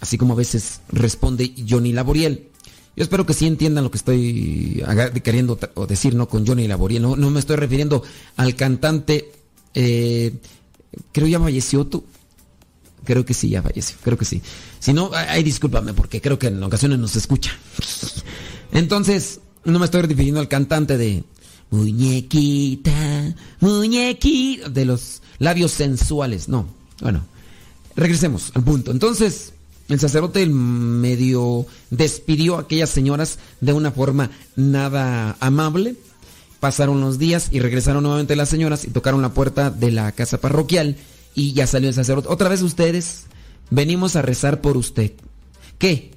[0.00, 2.48] así como a veces responde Johnny Laboriel.
[2.96, 4.84] Yo espero que sí entiendan lo que estoy
[5.24, 5.58] queriendo
[5.88, 6.28] decir, ¿no?
[6.28, 7.02] Con Johnny Laboriel.
[7.02, 8.04] No, no me estoy refiriendo
[8.36, 9.32] al cantante,
[9.74, 10.32] eh,
[11.10, 12.04] creo ya falleció tú.
[13.04, 14.40] Creo que sí, ya falleció, creo que sí.
[14.80, 17.52] Si no, ay, discúlpame, porque creo que en ocasiones nos escucha.
[18.72, 21.24] Entonces, no me estoy refiriendo al cantante de
[21.70, 26.66] Muñequita, muñequita, de los labios sensuales, no.
[27.00, 27.24] Bueno,
[27.96, 28.92] regresemos al punto.
[28.92, 29.54] Entonces,
[29.88, 35.96] el sacerdote medio despidió a aquellas señoras de una forma nada amable.
[36.60, 40.40] Pasaron los días y regresaron nuevamente las señoras y tocaron la puerta de la casa
[40.40, 40.96] parroquial
[41.34, 42.28] y ya salió el sacerdote.
[42.28, 43.24] Otra vez ustedes,
[43.70, 45.12] venimos a rezar por usted.
[45.78, 46.12] ¿Qué?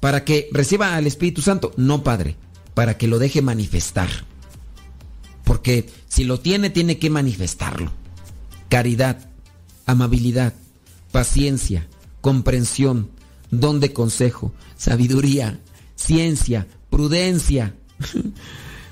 [0.00, 1.72] ¿Para que reciba al Espíritu Santo?
[1.76, 2.36] No, Padre,
[2.74, 4.08] para que lo deje manifestar.
[5.44, 7.92] Porque si lo tiene, tiene que manifestarlo.
[8.68, 9.28] Caridad,
[9.86, 10.54] amabilidad,
[11.10, 11.88] paciencia,
[12.20, 13.10] comprensión,
[13.50, 15.58] don de consejo, sabiduría,
[15.96, 17.74] ciencia, prudencia.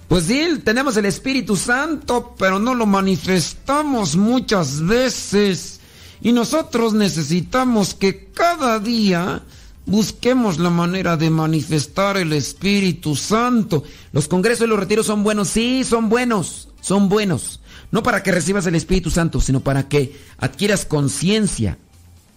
[0.08, 5.80] Pues sí, tenemos el Espíritu Santo, pero no lo manifestamos muchas veces.
[6.22, 9.42] Y nosotros necesitamos que cada día
[9.84, 13.84] busquemos la manera de manifestar el Espíritu Santo.
[14.12, 17.60] Los congresos y los retiros son buenos, sí, son buenos, son buenos.
[17.90, 21.76] No para que recibas el Espíritu Santo, sino para que adquieras conciencia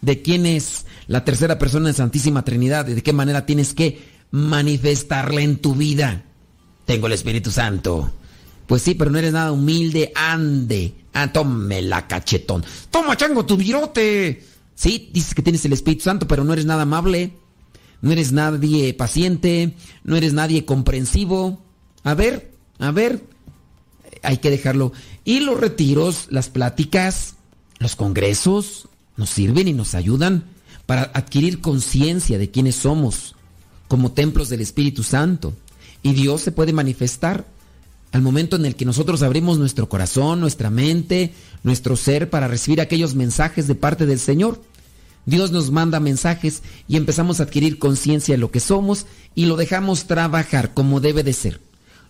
[0.01, 4.01] de quién es la tercera persona de Santísima Trinidad y de qué manera tienes que
[4.31, 6.25] manifestarla en tu vida.
[6.91, 8.11] Tengo el Espíritu Santo.
[8.67, 10.93] Pues sí, pero no eres nada humilde, ande.
[11.13, 12.65] Ah, la cachetón.
[12.89, 14.43] Toma, chango, tu virote.
[14.75, 17.31] Sí, dices que tienes el Espíritu Santo, pero no eres nada amable.
[18.01, 19.73] No eres nadie paciente.
[20.03, 21.61] No eres nadie comprensivo.
[22.03, 23.23] A ver, a ver.
[24.21, 24.91] Hay que dejarlo.
[25.23, 27.35] Y los retiros, las pláticas,
[27.79, 30.43] los congresos nos sirven y nos ayudan
[30.87, 33.37] para adquirir conciencia de quiénes somos
[33.87, 35.53] como templos del Espíritu Santo.
[36.03, 37.45] Y Dios se puede manifestar
[38.11, 41.33] al momento en el que nosotros abrimos nuestro corazón, nuestra mente,
[41.63, 44.61] nuestro ser para recibir aquellos mensajes de parte del Señor.
[45.25, 49.55] Dios nos manda mensajes y empezamos a adquirir conciencia de lo que somos y lo
[49.55, 51.61] dejamos trabajar como debe de ser.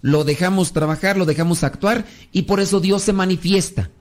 [0.02, 3.92] Lo dejamos trabajar, lo dejamos actuar y por eso Dios se manifiesta.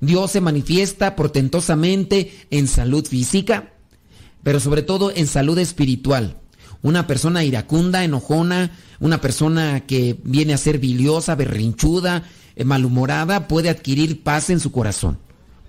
[0.00, 3.72] Dios se manifiesta portentosamente en salud física,
[4.42, 6.36] pero sobre todo en salud espiritual.
[6.82, 8.70] Una persona iracunda, enojona,
[9.00, 12.24] una persona que viene a ser biliosa, berrinchuda,
[12.54, 15.18] eh, malhumorada, puede adquirir paz en su corazón.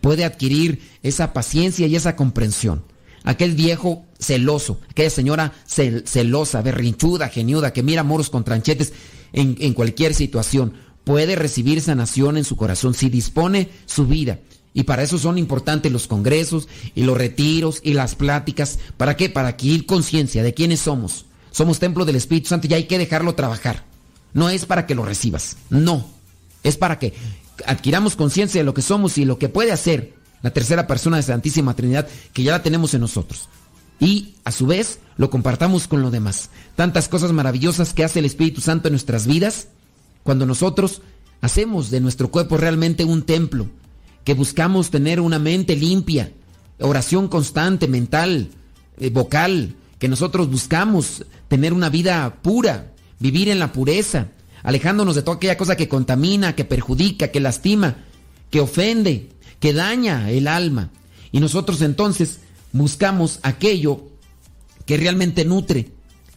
[0.02, 2.84] Puede adquirir esa paciencia y esa comprensión.
[3.24, 8.94] Aquel viejo celoso, aquella señora cel- celosa, berrinchuda, geniuda, que mira moros con tranchetes
[9.34, 14.40] en, en cualquier situación, puede recibir sanación en su corazón si dispone su vida.
[14.78, 18.78] Y para eso son importantes los congresos y los retiros y las pláticas.
[18.96, 19.28] ¿Para qué?
[19.28, 21.26] Para adquirir conciencia de quiénes somos.
[21.50, 23.86] Somos templo del Espíritu Santo y hay que dejarlo trabajar.
[24.36, 25.58] No es para que lo recibas.
[25.72, 26.08] No.
[26.62, 27.16] Es para que
[27.66, 30.14] adquiramos conciencia de lo que somos y lo que puede hacer
[30.44, 33.50] la tercera persona de Santísima Trinidad que ya la tenemos en nosotros.
[34.00, 36.52] Y a su vez lo compartamos con lo demás.
[36.76, 39.70] Tantas cosas maravillosas que hace el Espíritu Santo en nuestras vidas
[40.22, 41.02] cuando nosotros
[41.42, 43.68] hacemos de nuestro cuerpo realmente un templo
[44.28, 46.34] que buscamos tener una mente limpia,
[46.82, 48.50] oración constante, mental,
[49.00, 54.28] eh, vocal, que nosotros buscamos tener una vida pura, vivir en la pureza,
[54.64, 58.04] alejándonos de toda aquella cosa que contamina, que perjudica, que lastima,
[58.52, 59.30] que ofende,
[59.62, 60.90] que daña el alma.
[61.32, 62.40] Y nosotros entonces
[62.74, 64.10] buscamos aquello
[64.86, 65.88] que realmente nutre.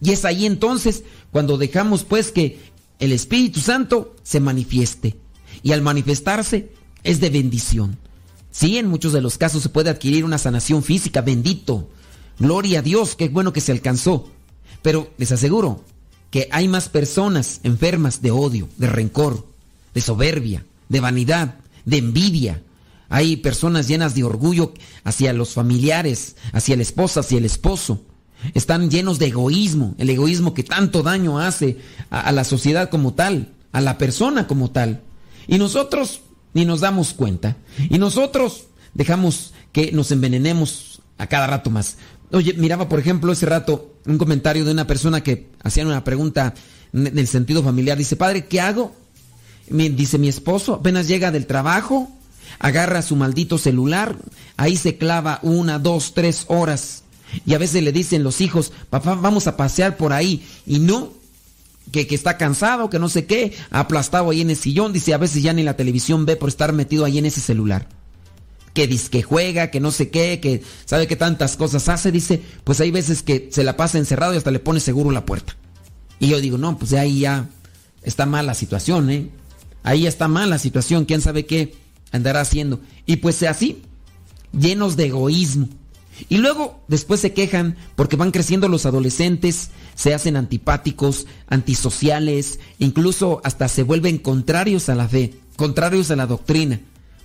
[0.01, 2.61] Y es ahí entonces cuando dejamos pues que
[3.01, 5.17] el Espíritu Santo se manifieste.
[5.65, 6.71] Y al manifestarse
[7.03, 7.99] es de bendición.
[8.51, 11.89] Sí, en muchos de los casos se puede adquirir una sanación física, bendito.
[12.39, 14.29] Gloria a Dios, qué bueno que se alcanzó.
[14.83, 15.85] Pero les aseguro
[16.31, 19.47] que hay más personas enfermas de odio, de rencor,
[19.95, 22.63] de soberbia, de vanidad, de envidia.
[23.09, 24.73] Hay personas llenas de orgullo
[25.05, 28.03] hacia los familiares, hacia la esposa, hacia el esposo.
[28.55, 31.79] Están llenos de egoísmo, el egoísmo que tanto daño hace
[32.11, 35.03] a, a la sociedad como tal, a la persona como tal.
[35.47, 36.23] Y nosotros
[36.55, 37.57] ni nos damos cuenta.
[37.89, 41.97] Y nosotros dejamos que nos envenenemos a cada rato más.
[42.33, 46.55] Oye, miraba por ejemplo ese rato un comentario de una persona que hacía una pregunta
[46.93, 47.99] en el sentido familiar.
[47.99, 48.95] Dice, padre, ¿qué hago?
[49.69, 52.11] Me dice mi esposo, apenas llega del trabajo,
[52.59, 54.17] agarra su maldito celular,
[54.57, 57.05] ahí se clava una, dos, tres horas.
[57.47, 60.45] Y a veces le dicen los hijos, papá, vamos a pasear por ahí.
[60.67, 61.13] Y no,
[61.93, 64.93] que, que está cansado, que no sé qué, aplastado ahí en el sillón.
[64.93, 67.89] Dice, a veces ya ni la televisión ve por estar metido ahí en ese celular.
[68.75, 72.13] Que dice que juega, que no sé qué, que sabe que tantas cosas hace.
[72.13, 75.27] Dice, pues hay veces que se la pasa encerrado y hasta le pone seguro la
[75.27, 75.57] puerta.
[76.21, 77.49] Y yo digo, no, pues ahí ya
[78.03, 79.31] está mal la situación, ¿eh?
[79.83, 81.75] Ahí está mal la situación, quién sabe qué
[82.13, 82.81] andará haciendo.
[83.07, 83.83] Y pues así,
[84.53, 85.69] llenos de egoísmo.
[86.29, 93.41] Y luego después se quejan porque van creciendo los adolescentes, se hacen antipáticos, antisociales, incluso
[93.45, 96.81] hasta se vuelven contrarios a la fe, contrarios a la doctrina.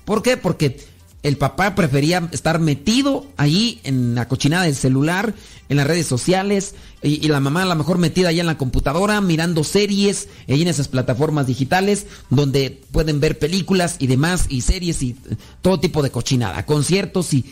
[0.06, 0.38] ¿Por qué?
[0.38, 0.78] Porque
[1.26, 5.34] el papá prefería estar metido ahí en la cochinada del celular,
[5.70, 9.20] en las redes sociales, y, la mamá a lo mejor metida allá en la computadora,
[9.22, 15.02] mirando series, ahí en esas plataformas digitales, donde pueden ver películas y demás, y series
[15.02, 15.16] y
[15.64, 17.46] todo tipo de cochinada, conciertos y,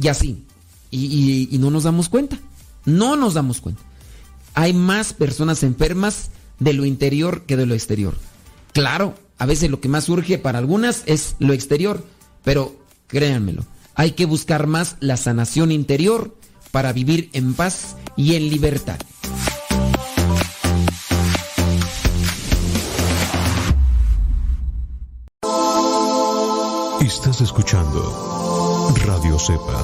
[0.00, 0.45] y así.
[0.90, 2.38] Y, no nos damos cuenta,
[2.84, 3.82] no nos damos cuenta.
[4.54, 8.16] Hay más personas enfermas de lo interior que de lo exterior.
[8.72, 12.04] Claro, a veces lo que más surge para algunas es lo exterior,
[12.44, 12.76] pero
[13.06, 13.64] créanmelo,
[13.94, 16.34] hay que buscar más la sanación interior
[16.70, 18.98] para vivir en paz y en libertad.
[27.00, 29.82] Estás escuchando Radio Cepa,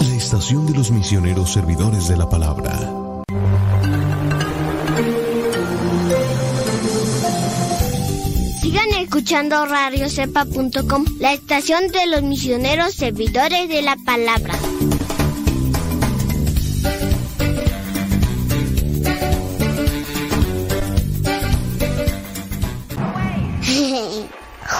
[0.00, 2.72] la estación de los misioneros servidores de la palabra.
[8.60, 14.54] Sigan escuchando radiocepa.com, la estación de los misioneros servidores de la palabra.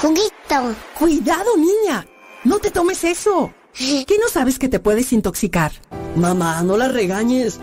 [0.01, 0.75] Juguito.
[0.99, 2.07] Cuidado, niña.
[2.45, 3.53] No te tomes eso.
[3.79, 5.73] ¿Qué no sabes que te puedes intoxicar?
[6.17, 7.61] Mamá, no la regañes.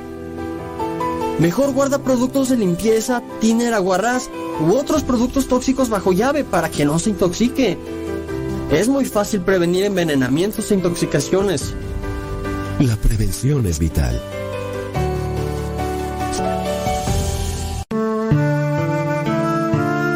[1.40, 4.30] Mejor guarda productos de limpieza, tiner, aguarrás
[4.62, 7.80] u otros productos tóxicos bajo llave para que no se intoxique.
[8.72, 11.74] Es muy fácil prevenir envenenamientos e intoxicaciones.
[12.80, 14.22] La prevención es vital.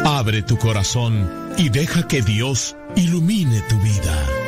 [0.04, 4.47] Abre tu corazón y deja que Dios ilumine tu vida.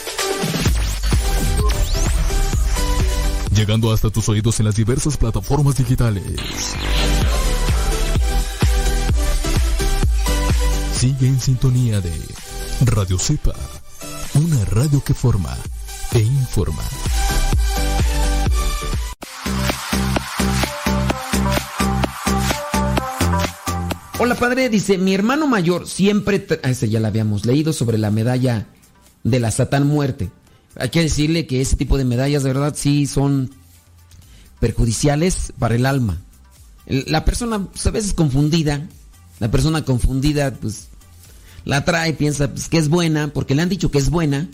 [3.55, 6.23] Llegando hasta tus oídos en las diversas plataformas digitales.
[10.93, 12.13] Sigue en sintonía de
[12.85, 13.53] Radio Cepa,
[14.35, 15.55] una radio que forma
[16.13, 16.83] e informa.
[24.19, 26.45] Hola padre, dice, mi hermano mayor siempre...
[26.63, 28.67] Ah, ese ya la habíamos leído sobre la medalla
[29.23, 30.29] de la Satán Muerte.
[30.75, 33.51] Hay que decirle que ese tipo de medallas de verdad sí son
[34.59, 36.21] perjudiciales para el alma.
[36.85, 38.87] La persona pues, a veces confundida,
[39.39, 40.87] la persona confundida pues
[41.65, 44.49] la trae, piensa pues, que es buena, porque le han dicho que es buena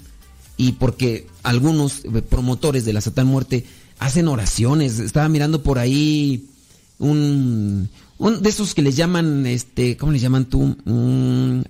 [0.58, 3.66] y porque algunos promotores de la Satán Muerte
[4.00, 5.00] hacen oraciones.
[5.00, 6.48] Estaba mirando por ahí
[7.00, 7.90] un,
[8.20, 10.76] un de esos que les llaman, este, ¿cómo les llaman tú?
[10.86, 11.62] Mm,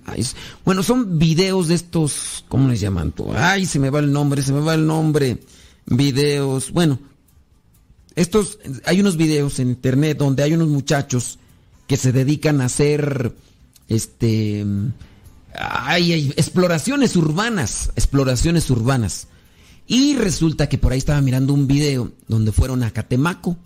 [0.64, 3.32] bueno, son videos de estos, ¿cómo les llaman tú?
[3.34, 5.38] Ay, se me va el nombre, se me va el nombre.
[5.86, 6.98] Videos, bueno,
[8.14, 11.38] estos, hay unos videos en internet donde hay unos muchachos
[11.86, 13.34] que se dedican a hacer,
[13.88, 14.64] este,
[15.54, 19.28] hay exploraciones urbanas, exploraciones urbanas.
[19.86, 23.56] Y resulta que por ahí estaba mirando un video donde fueron a Catemaco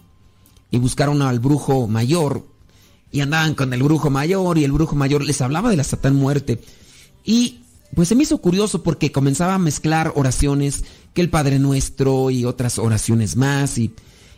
[0.70, 2.51] y buscaron al brujo mayor
[3.12, 6.16] y andaban con el brujo mayor y el brujo mayor les hablaba de la Satán
[6.16, 6.58] muerte.
[7.24, 7.58] Y
[7.94, 10.82] pues se me hizo curioso porque comenzaba a mezclar oraciones
[11.12, 13.92] que el Padre Nuestro y otras oraciones más y,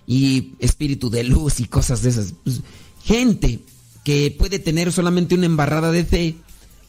[0.06, 2.34] y espíritu de luz y cosas de esas.
[2.42, 2.60] Pues,
[3.04, 3.60] gente
[4.02, 6.34] que puede tener solamente una embarrada de fe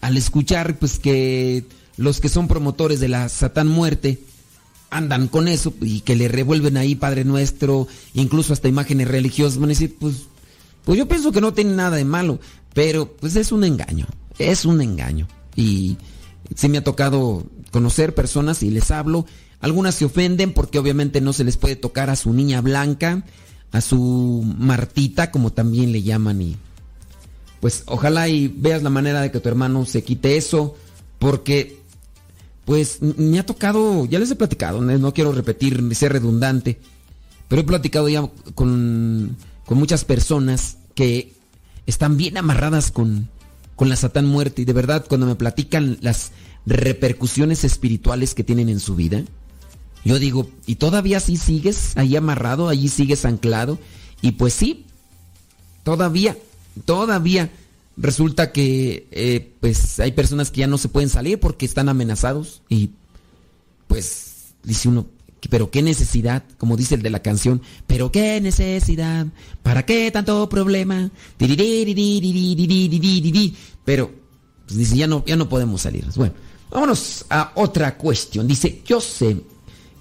[0.01, 1.65] al escuchar pues que
[1.97, 4.19] los que son promotores de la Satán muerte
[4.89, 9.59] andan con eso y que le revuelven ahí Padre Nuestro, incluso hasta imágenes religiosas,
[9.99, 10.27] pues,
[10.85, 12.39] pues yo pienso que no tiene nada de malo,
[12.73, 14.07] pero pues es un engaño,
[14.37, 15.27] es un engaño.
[15.55, 15.97] Y
[16.55, 19.25] sí me ha tocado conocer personas y les hablo,
[19.59, 23.25] algunas se ofenden porque obviamente no se les puede tocar a su niña blanca,
[23.71, 26.55] a su Martita, como también le llaman, y
[27.59, 30.75] pues ojalá y veas la manera de que tu hermano se quite eso,
[31.19, 31.79] porque
[32.63, 36.79] pues me ha tocado, ya les he platicado, no quiero repetir ser redundante,
[37.47, 39.35] pero he platicado ya con,
[39.65, 41.33] con muchas personas que
[41.85, 43.29] están bien amarradas con,
[43.75, 46.31] con la Satán muerte y de verdad cuando me platican las
[46.65, 49.23] repercusiones espirituales que tienen en su vida,
[50.03, 53.79] yo digo, ¿y todavía sí sigues ahí amarrado, allí sigues anclado?
[54.21, 54.85] Y pues sí,
[55.83, 56.37] todavía,
[56.85, 57.49] todavía
[57.97, 62.61] resulta que eh, pues hay personas que ya no se pueden salir porque están amenazados
[62.69, 62.91] y
[63.87, 65.07] pues dice uno,
[65.49, 69.27] pero qué necesidad, como dice el de la canción, pero qué necesidad,
[69.63, 71.09] ¿para qué tanto problema?
[71.37, 71.55] Pero
[74.65, 76.05] pues dice, ya no, ya no podemos salir.
[76.15, 76.33] Bueno,
[76.71, 78.47] vámonos a otra cuestión.
[78.47, 79.37] Dice, yo sé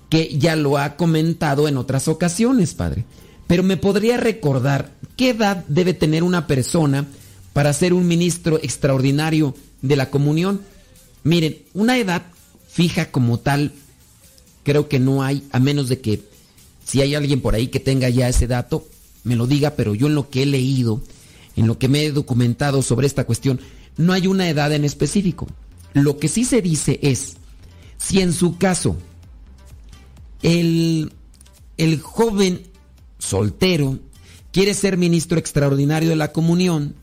[0.09, 3.05] que ya lo ha comentado en otras ocasiones, padre,
[3.47, 7.07] pero me podría recordar qué edad debe tener una persona
[7.53, 10.62] para ser un ministro extraordinario de la comunión.
[11.22, 12.22] Miren, una edad
[12.68, 13.72] fija como tal
[14.65, 16.21] creo que no hay, a menos de que
[16.85, 18.87] si hay alguien por ahí que tenga ya ese dato,
[19.23, 21.01] me lo diga, pero yo en lo que he leído,
[21.57, 23.61] en lo que me he documentado sobre esta cuestión,
[23.97, 25.47] no hay una edad en específico.
[25.93, 27.37] Lo que sí se dice es,
[27.97, 28.97] si en su caso
[30.43, 31.12] el,
[31.77, 32.62] el joven
[33.19, 33.99] soltero
[34.53, 36.95] quiere ser ministro extraordinario de la comunión,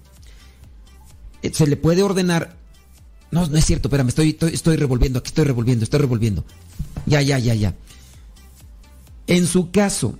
[1.41, 2.55] eh, se le puede ordenar.
[3.31, 6.45] No, no es cierto, espérame, estoy, estoy, estoy revolviendo, aquí estoy revolviendo, estoy revolviendo.
[7.05, 7.75] Ya, ya, ya, ya.
[9.27, 10.17] En su caso,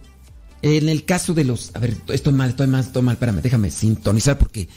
[0.61, 1.71] en el caso de los.
[1.75, 4.69] A ver, estoy mal, estoy mal, estoy mal, espérame, déjame sintonizar porque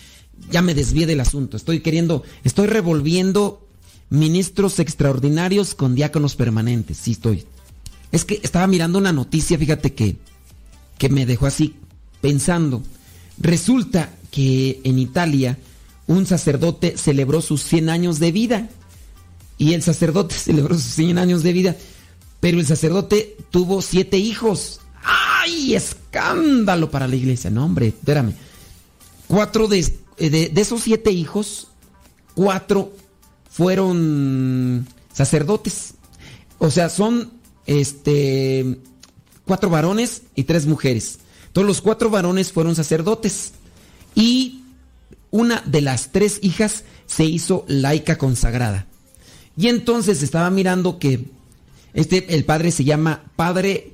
[0.51, 1.57] ya me desvié del asunto.
[1.57, 2.23] Estoy queriendo.
[2.43, 3.67] Estoy revolviendo
[4.11, 6.99] ministros extraordinarios con diáconos permanentes.
[6.99, 7.45] Sí, estoy.
[8.13, 10.17] Es que estaba mirando una noticia, fíjate que.
[10.99, 11.75] que me dejó así
[12.21, 12.83] pensando.
[13.39, 15.59] Resulta que en Italia
[16.07, 18.69] un sacerdote celebró sus 100 años de vida.
[19.59, 21.77] Y el sacerdote celebró sus 100 años de vida.
[22.45, 24.83] Pero el sacerdote tuvo siete hijos.
[25.03, 25.75] ¡Ay!
[25.75, 27.49] Escándalo para la iglesia.
[27.49, 28.35] No, hombre, espérame.
[29.29, 29.81] Cuatro de,
[30.19, 31.69] de, de esos siete hijos,
[32.35, 32.93] cuatro
[33.49, 35.95] fueron sacerdotes.
[36.59, 37.33] O sea, son
[37.65, 38.79] este
[39.47, 41.21] cuatro varones y tres mujeres.
[41.55, 43.53] Todos los cuatro varones fueron sacerdotes.
[44.15, 44.65] Y
[45.31, 48.87] una de las tres hijas se hizo laica consagrada.
[49.57, 51.33] Y entonces estaba mirando que
[51.95, 53.93] este, el padre se llama Padre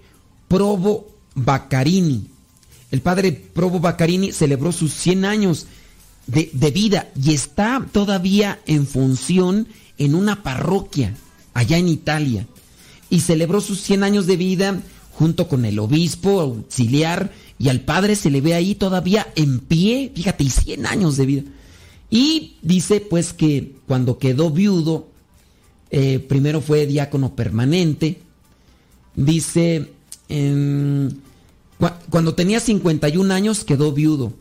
[0.48, 2.26] Probo Baccarini.
[2.90, 5.66] El padre Probo Baccarini celebró sus 100 años
[6.26, 11.14] de, de, vida y está todavía en función en una parroquia
[11.54, 12.46] allá en Italia.
[13.10, 14.80] Y celebró sus 100 años de vida
[15.12, 20.10] junto con el obispo auxiliar y al padre se le ve ahí todavía en pie,
[20.14, 21.42] fíjate, y 100 años de vida.
[22.08, 25.09] Y dice pues que cuando quedó viudo,
[25.90, 28.20] eh, primero fue diácono permanente.
[29.14, 29.90] Dice,
[30.28, 34.32] cu cuando tenía 51 años quedó viudo.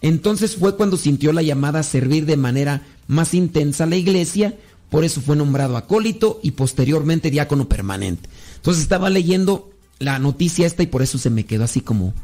[0.00, 4.54] Entonces fue cuando sintió la llamada a servir de manera más intensa a la iglesia,
[4.90, 8.28] por eso fue nombrado acólito y posteriormente diácono permanente.
[8.56, 12.14] Entonces estaba leyendo la noticia esta y por eso se me quedó así como,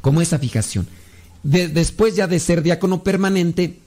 [0.00, 0.86] como esa fijación.
[1.42, 3.80] De, después ya de ser diácono permanente,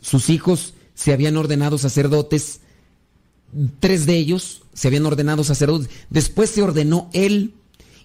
[0.00, 2.60] sus hijos se habían ordenado sacerdotes
[3.80, 5.88] tres de ellos se habían ordenado sacerdotes.
[6.10, 7.54] Después se ordenó él.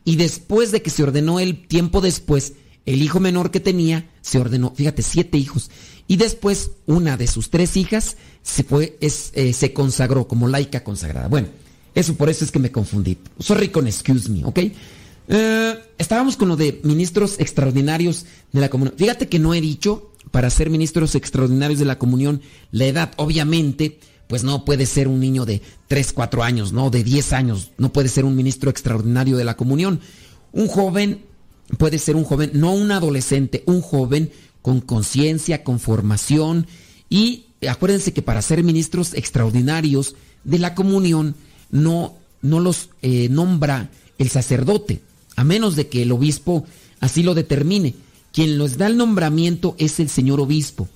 [0.04, 2.54] Y después de que se ordenó él, tiempo después,
[2.86, 5.70] el hijo menor que tenía se ordenó, fíjate, siete hijos.
[6.08, 10.84] Y después una de sus tres hijas se fue, es, eh, se consagró como laica
[10.84, 11.28] consagrada.
[11.28, 11.50] Bueno,
[11.94, 13.18] eso por eso es que me confundí.
[13.40, 14.60] Sorry con excuse me, ¿ok?
[15.28, 18.96] Eh, estábamos con lo de ministros extraordinarios de la comunión.
[18.98, 24.00] Fíjate que no he dicho para ser ministros extraordinarios de la comunión la edad, obviamente
[24.32, 27.92] pues no puede ser un niño de 3, 4 años, no, de 10 años, no
[27.92, 30.00] puede ser un ministro extraordinario de la comunión.
[30.54, 31.26] Un joven
[31.78, 36.66] puede ser un joven, no un adolescente, un joven con conciencia, con formación
[37.10, 40.16] y acuérdense que para ser ministros extraordinarios
[40.46, 41.36] de la comunión
[41.70, 45.02] no, no los eh, nombra el sacerdote,
[45.36, 46.66] a menos de que el obispo
[47.02, 47.96] así lo determine.
[48.32, 50.88] Quien les da el nombramiento es el señor obispo.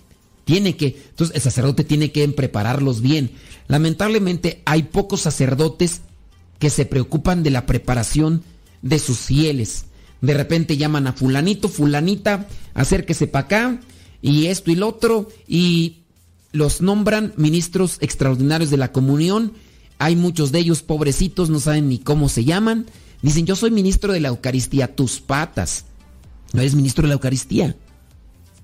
[0.46, 3.32] Tiene que, entonces el sacerdote tiene que prepararlos bien.
[3.68, 6.02] Lamentablemente hay pocos sacerdotes
[6.60, 8.44] que se preocupan de la preparación
[8.82, 9.86] de sus fieles.
[10.22, 13.80] De repente llaman a fulanito, fulanita, acérquese para acá,
[14.22, 16.04] y esto y lo otro, y
[16.52, 19.54] los nombran ministros extraordinarios de la comunión.
[19.98, 22.86] Hay muchos de ellos pobrecitos, no saben ni cómo se llaman.
[23.22, 25.86] Dicen, yo soy ministro de la Eucaristía, tus patas.
[26.54, 27.76] No eres ministro de la Eucaristía.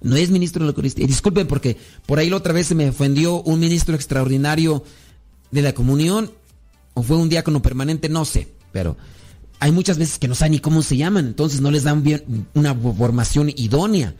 [0.02, 1.06] No es ministro de la Eucaristía.
[1.08, 4.84] Disculpen porque por ahí la otra vez se me ofendió un ministro extraordinario
[5.52, 6.32] de la comunión
[6.94, 8.98] o fue un diácono permanente, no sé, pero
[9.60, 12.48] hay muchas veces que no saben ni cómo se llaman, entonces no les dan bien
[12.56, 14.16] una formación idónea.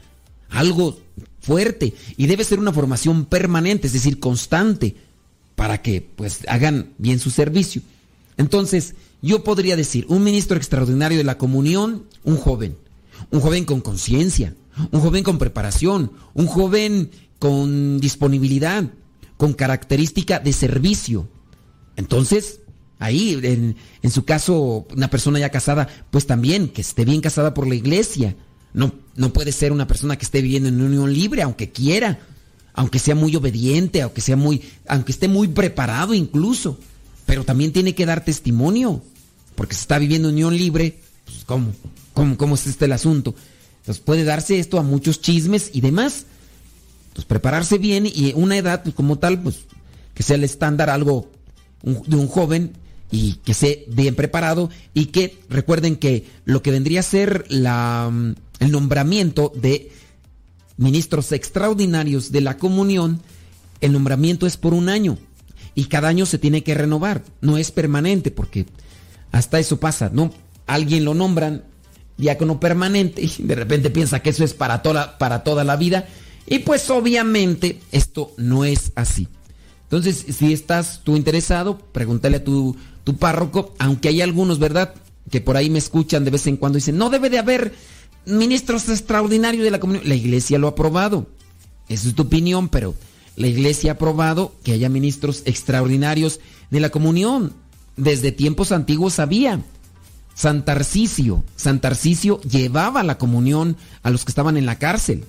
[0.50, 1.00] algo
[1.40, 4.96] fuerte y debe ser una formación permanente, es decir, constante,
[5.56, 7.82] para que pues hagan bien su servicio.
[8.38, 12.78] Entonces, yo podría decir, un ministro extraordinario de la comunión, un joven,
[13.32, 14.54] un joven con conciencia,
[14.92, 18.86] un joven con preparación, un joven con disponibilidad,
[19.38, 21.28] con característica de servicio.
[21.96, 22.60] Entonces,
[23.00, 27.54] ahí, en, en, su caso, una persona ya casada, pues también, que esté bien casada
[27.54, 28.36] por la iglesia.
[28.74, 32.20] No, no puede ser una persona que esté viviendo en unión libre, aunque quiera,
[32.74, 36.78] aunque sea muy obediente, aunque sea muy, aunque esté muy preparado incluso.
[37.26, 39.04] Pero también tiene que dar testimonio,
[39.56, 41.74] porque se está viviendo en unión libre, pues ¿cómo?
[42.14, 43.36] ¿Cómo, cómo es este el asunto?
[43.82, 46.26] Entonces puede darse esto a muchos chismes y demás.
[47.10, 49.66] Entonces prepararse bien y una edad pues, como tal, pues
[50.14, 51.32] que sea el estándar algo
[51.84, 52.74] de un joven
[53.10, 58.12] y que esté bien preparado y que recuerden que lo que vendría a ser la,
[58.60, 59.92] el nombramiento de
[60.78, 63.22] ministros extraordinarios de la comunión,
[63.82, 65.18] el nombramiento es por un año
[65.76, 68.68] y cada año se tiene que renovar, no es permanente porque
[69.32, 70.32] hasta eso pasa, ¿no?
[70.68, 71.64] Alguien lo nombran
[72.22, 76.08] diácono permanente y de repente piensa que eso es para toda, para toda la vida
[76.46, 79.28] y pues obviamente esto no es así.
[79.84, 84.94] Entonces, si estás tú interesado, pregúntale a tu, tu párroco, aunque hay algunos, ¿verdad?
[85.30, 87.74] Que por ahí me escuchan de vez en cuando y dicen, no debe de haber
[88.26, 90.08] ministros extraordinarios de la comunión.
[90.08, 91.28] La iglesia lo ha aprobado.
[91.90, 92.96] Esa es tu opinión, pero
[93.36, 97.54] la iglesia ha aprobado que haya ministros extraordinarios de la comunión.
[97.98, 99.62] Desde tiempos antiguos había.
[100.42, 105.24] San Tarcisio, San Tarcisio llevaba la comunión a los que estaban en la cárcel.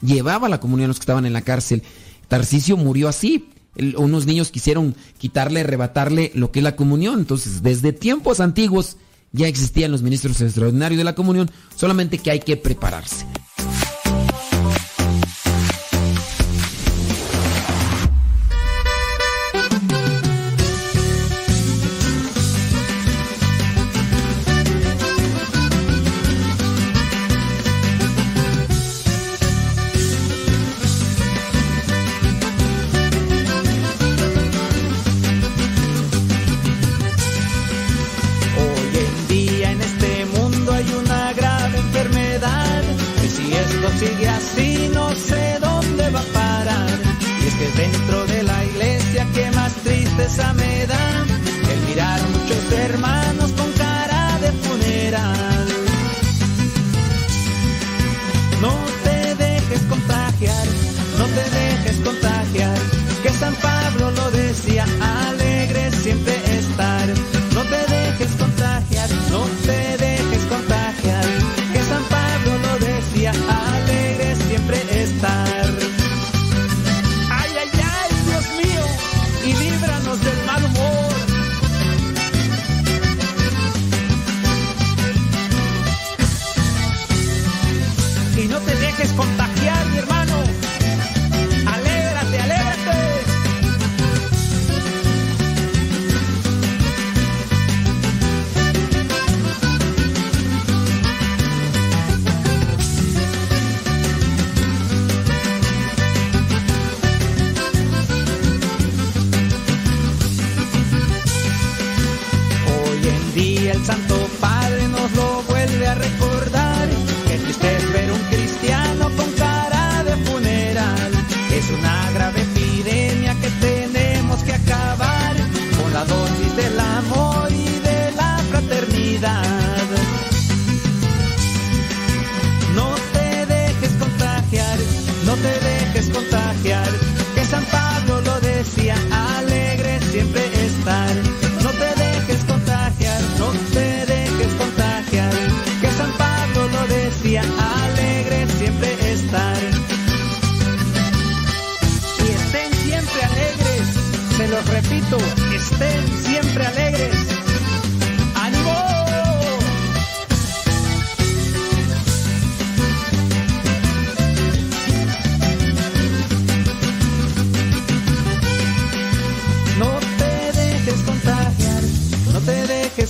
[0.00, 1.82] Llevaba la comunión a los que estaban en la cárcel.
[2.28, 3.50] Tarcisio murió así.
[3.98, 7.18] Unos niños quisieron quitarle, arrebatarle lo que es la comunión.
[7.18, 8.96] Entonces, desde tiempos antiguos
[9.32, 13.26] ya existían los ministros extraordinarios de la comunión, solamente que hay que prepararse.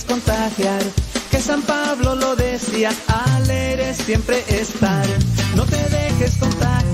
[0.09, 0.81] Contagiar,
[1.29, 5.05] que San Pablo lo decía, alegre siempre estar.
[5.55, 6.88] No te dejes contagiar,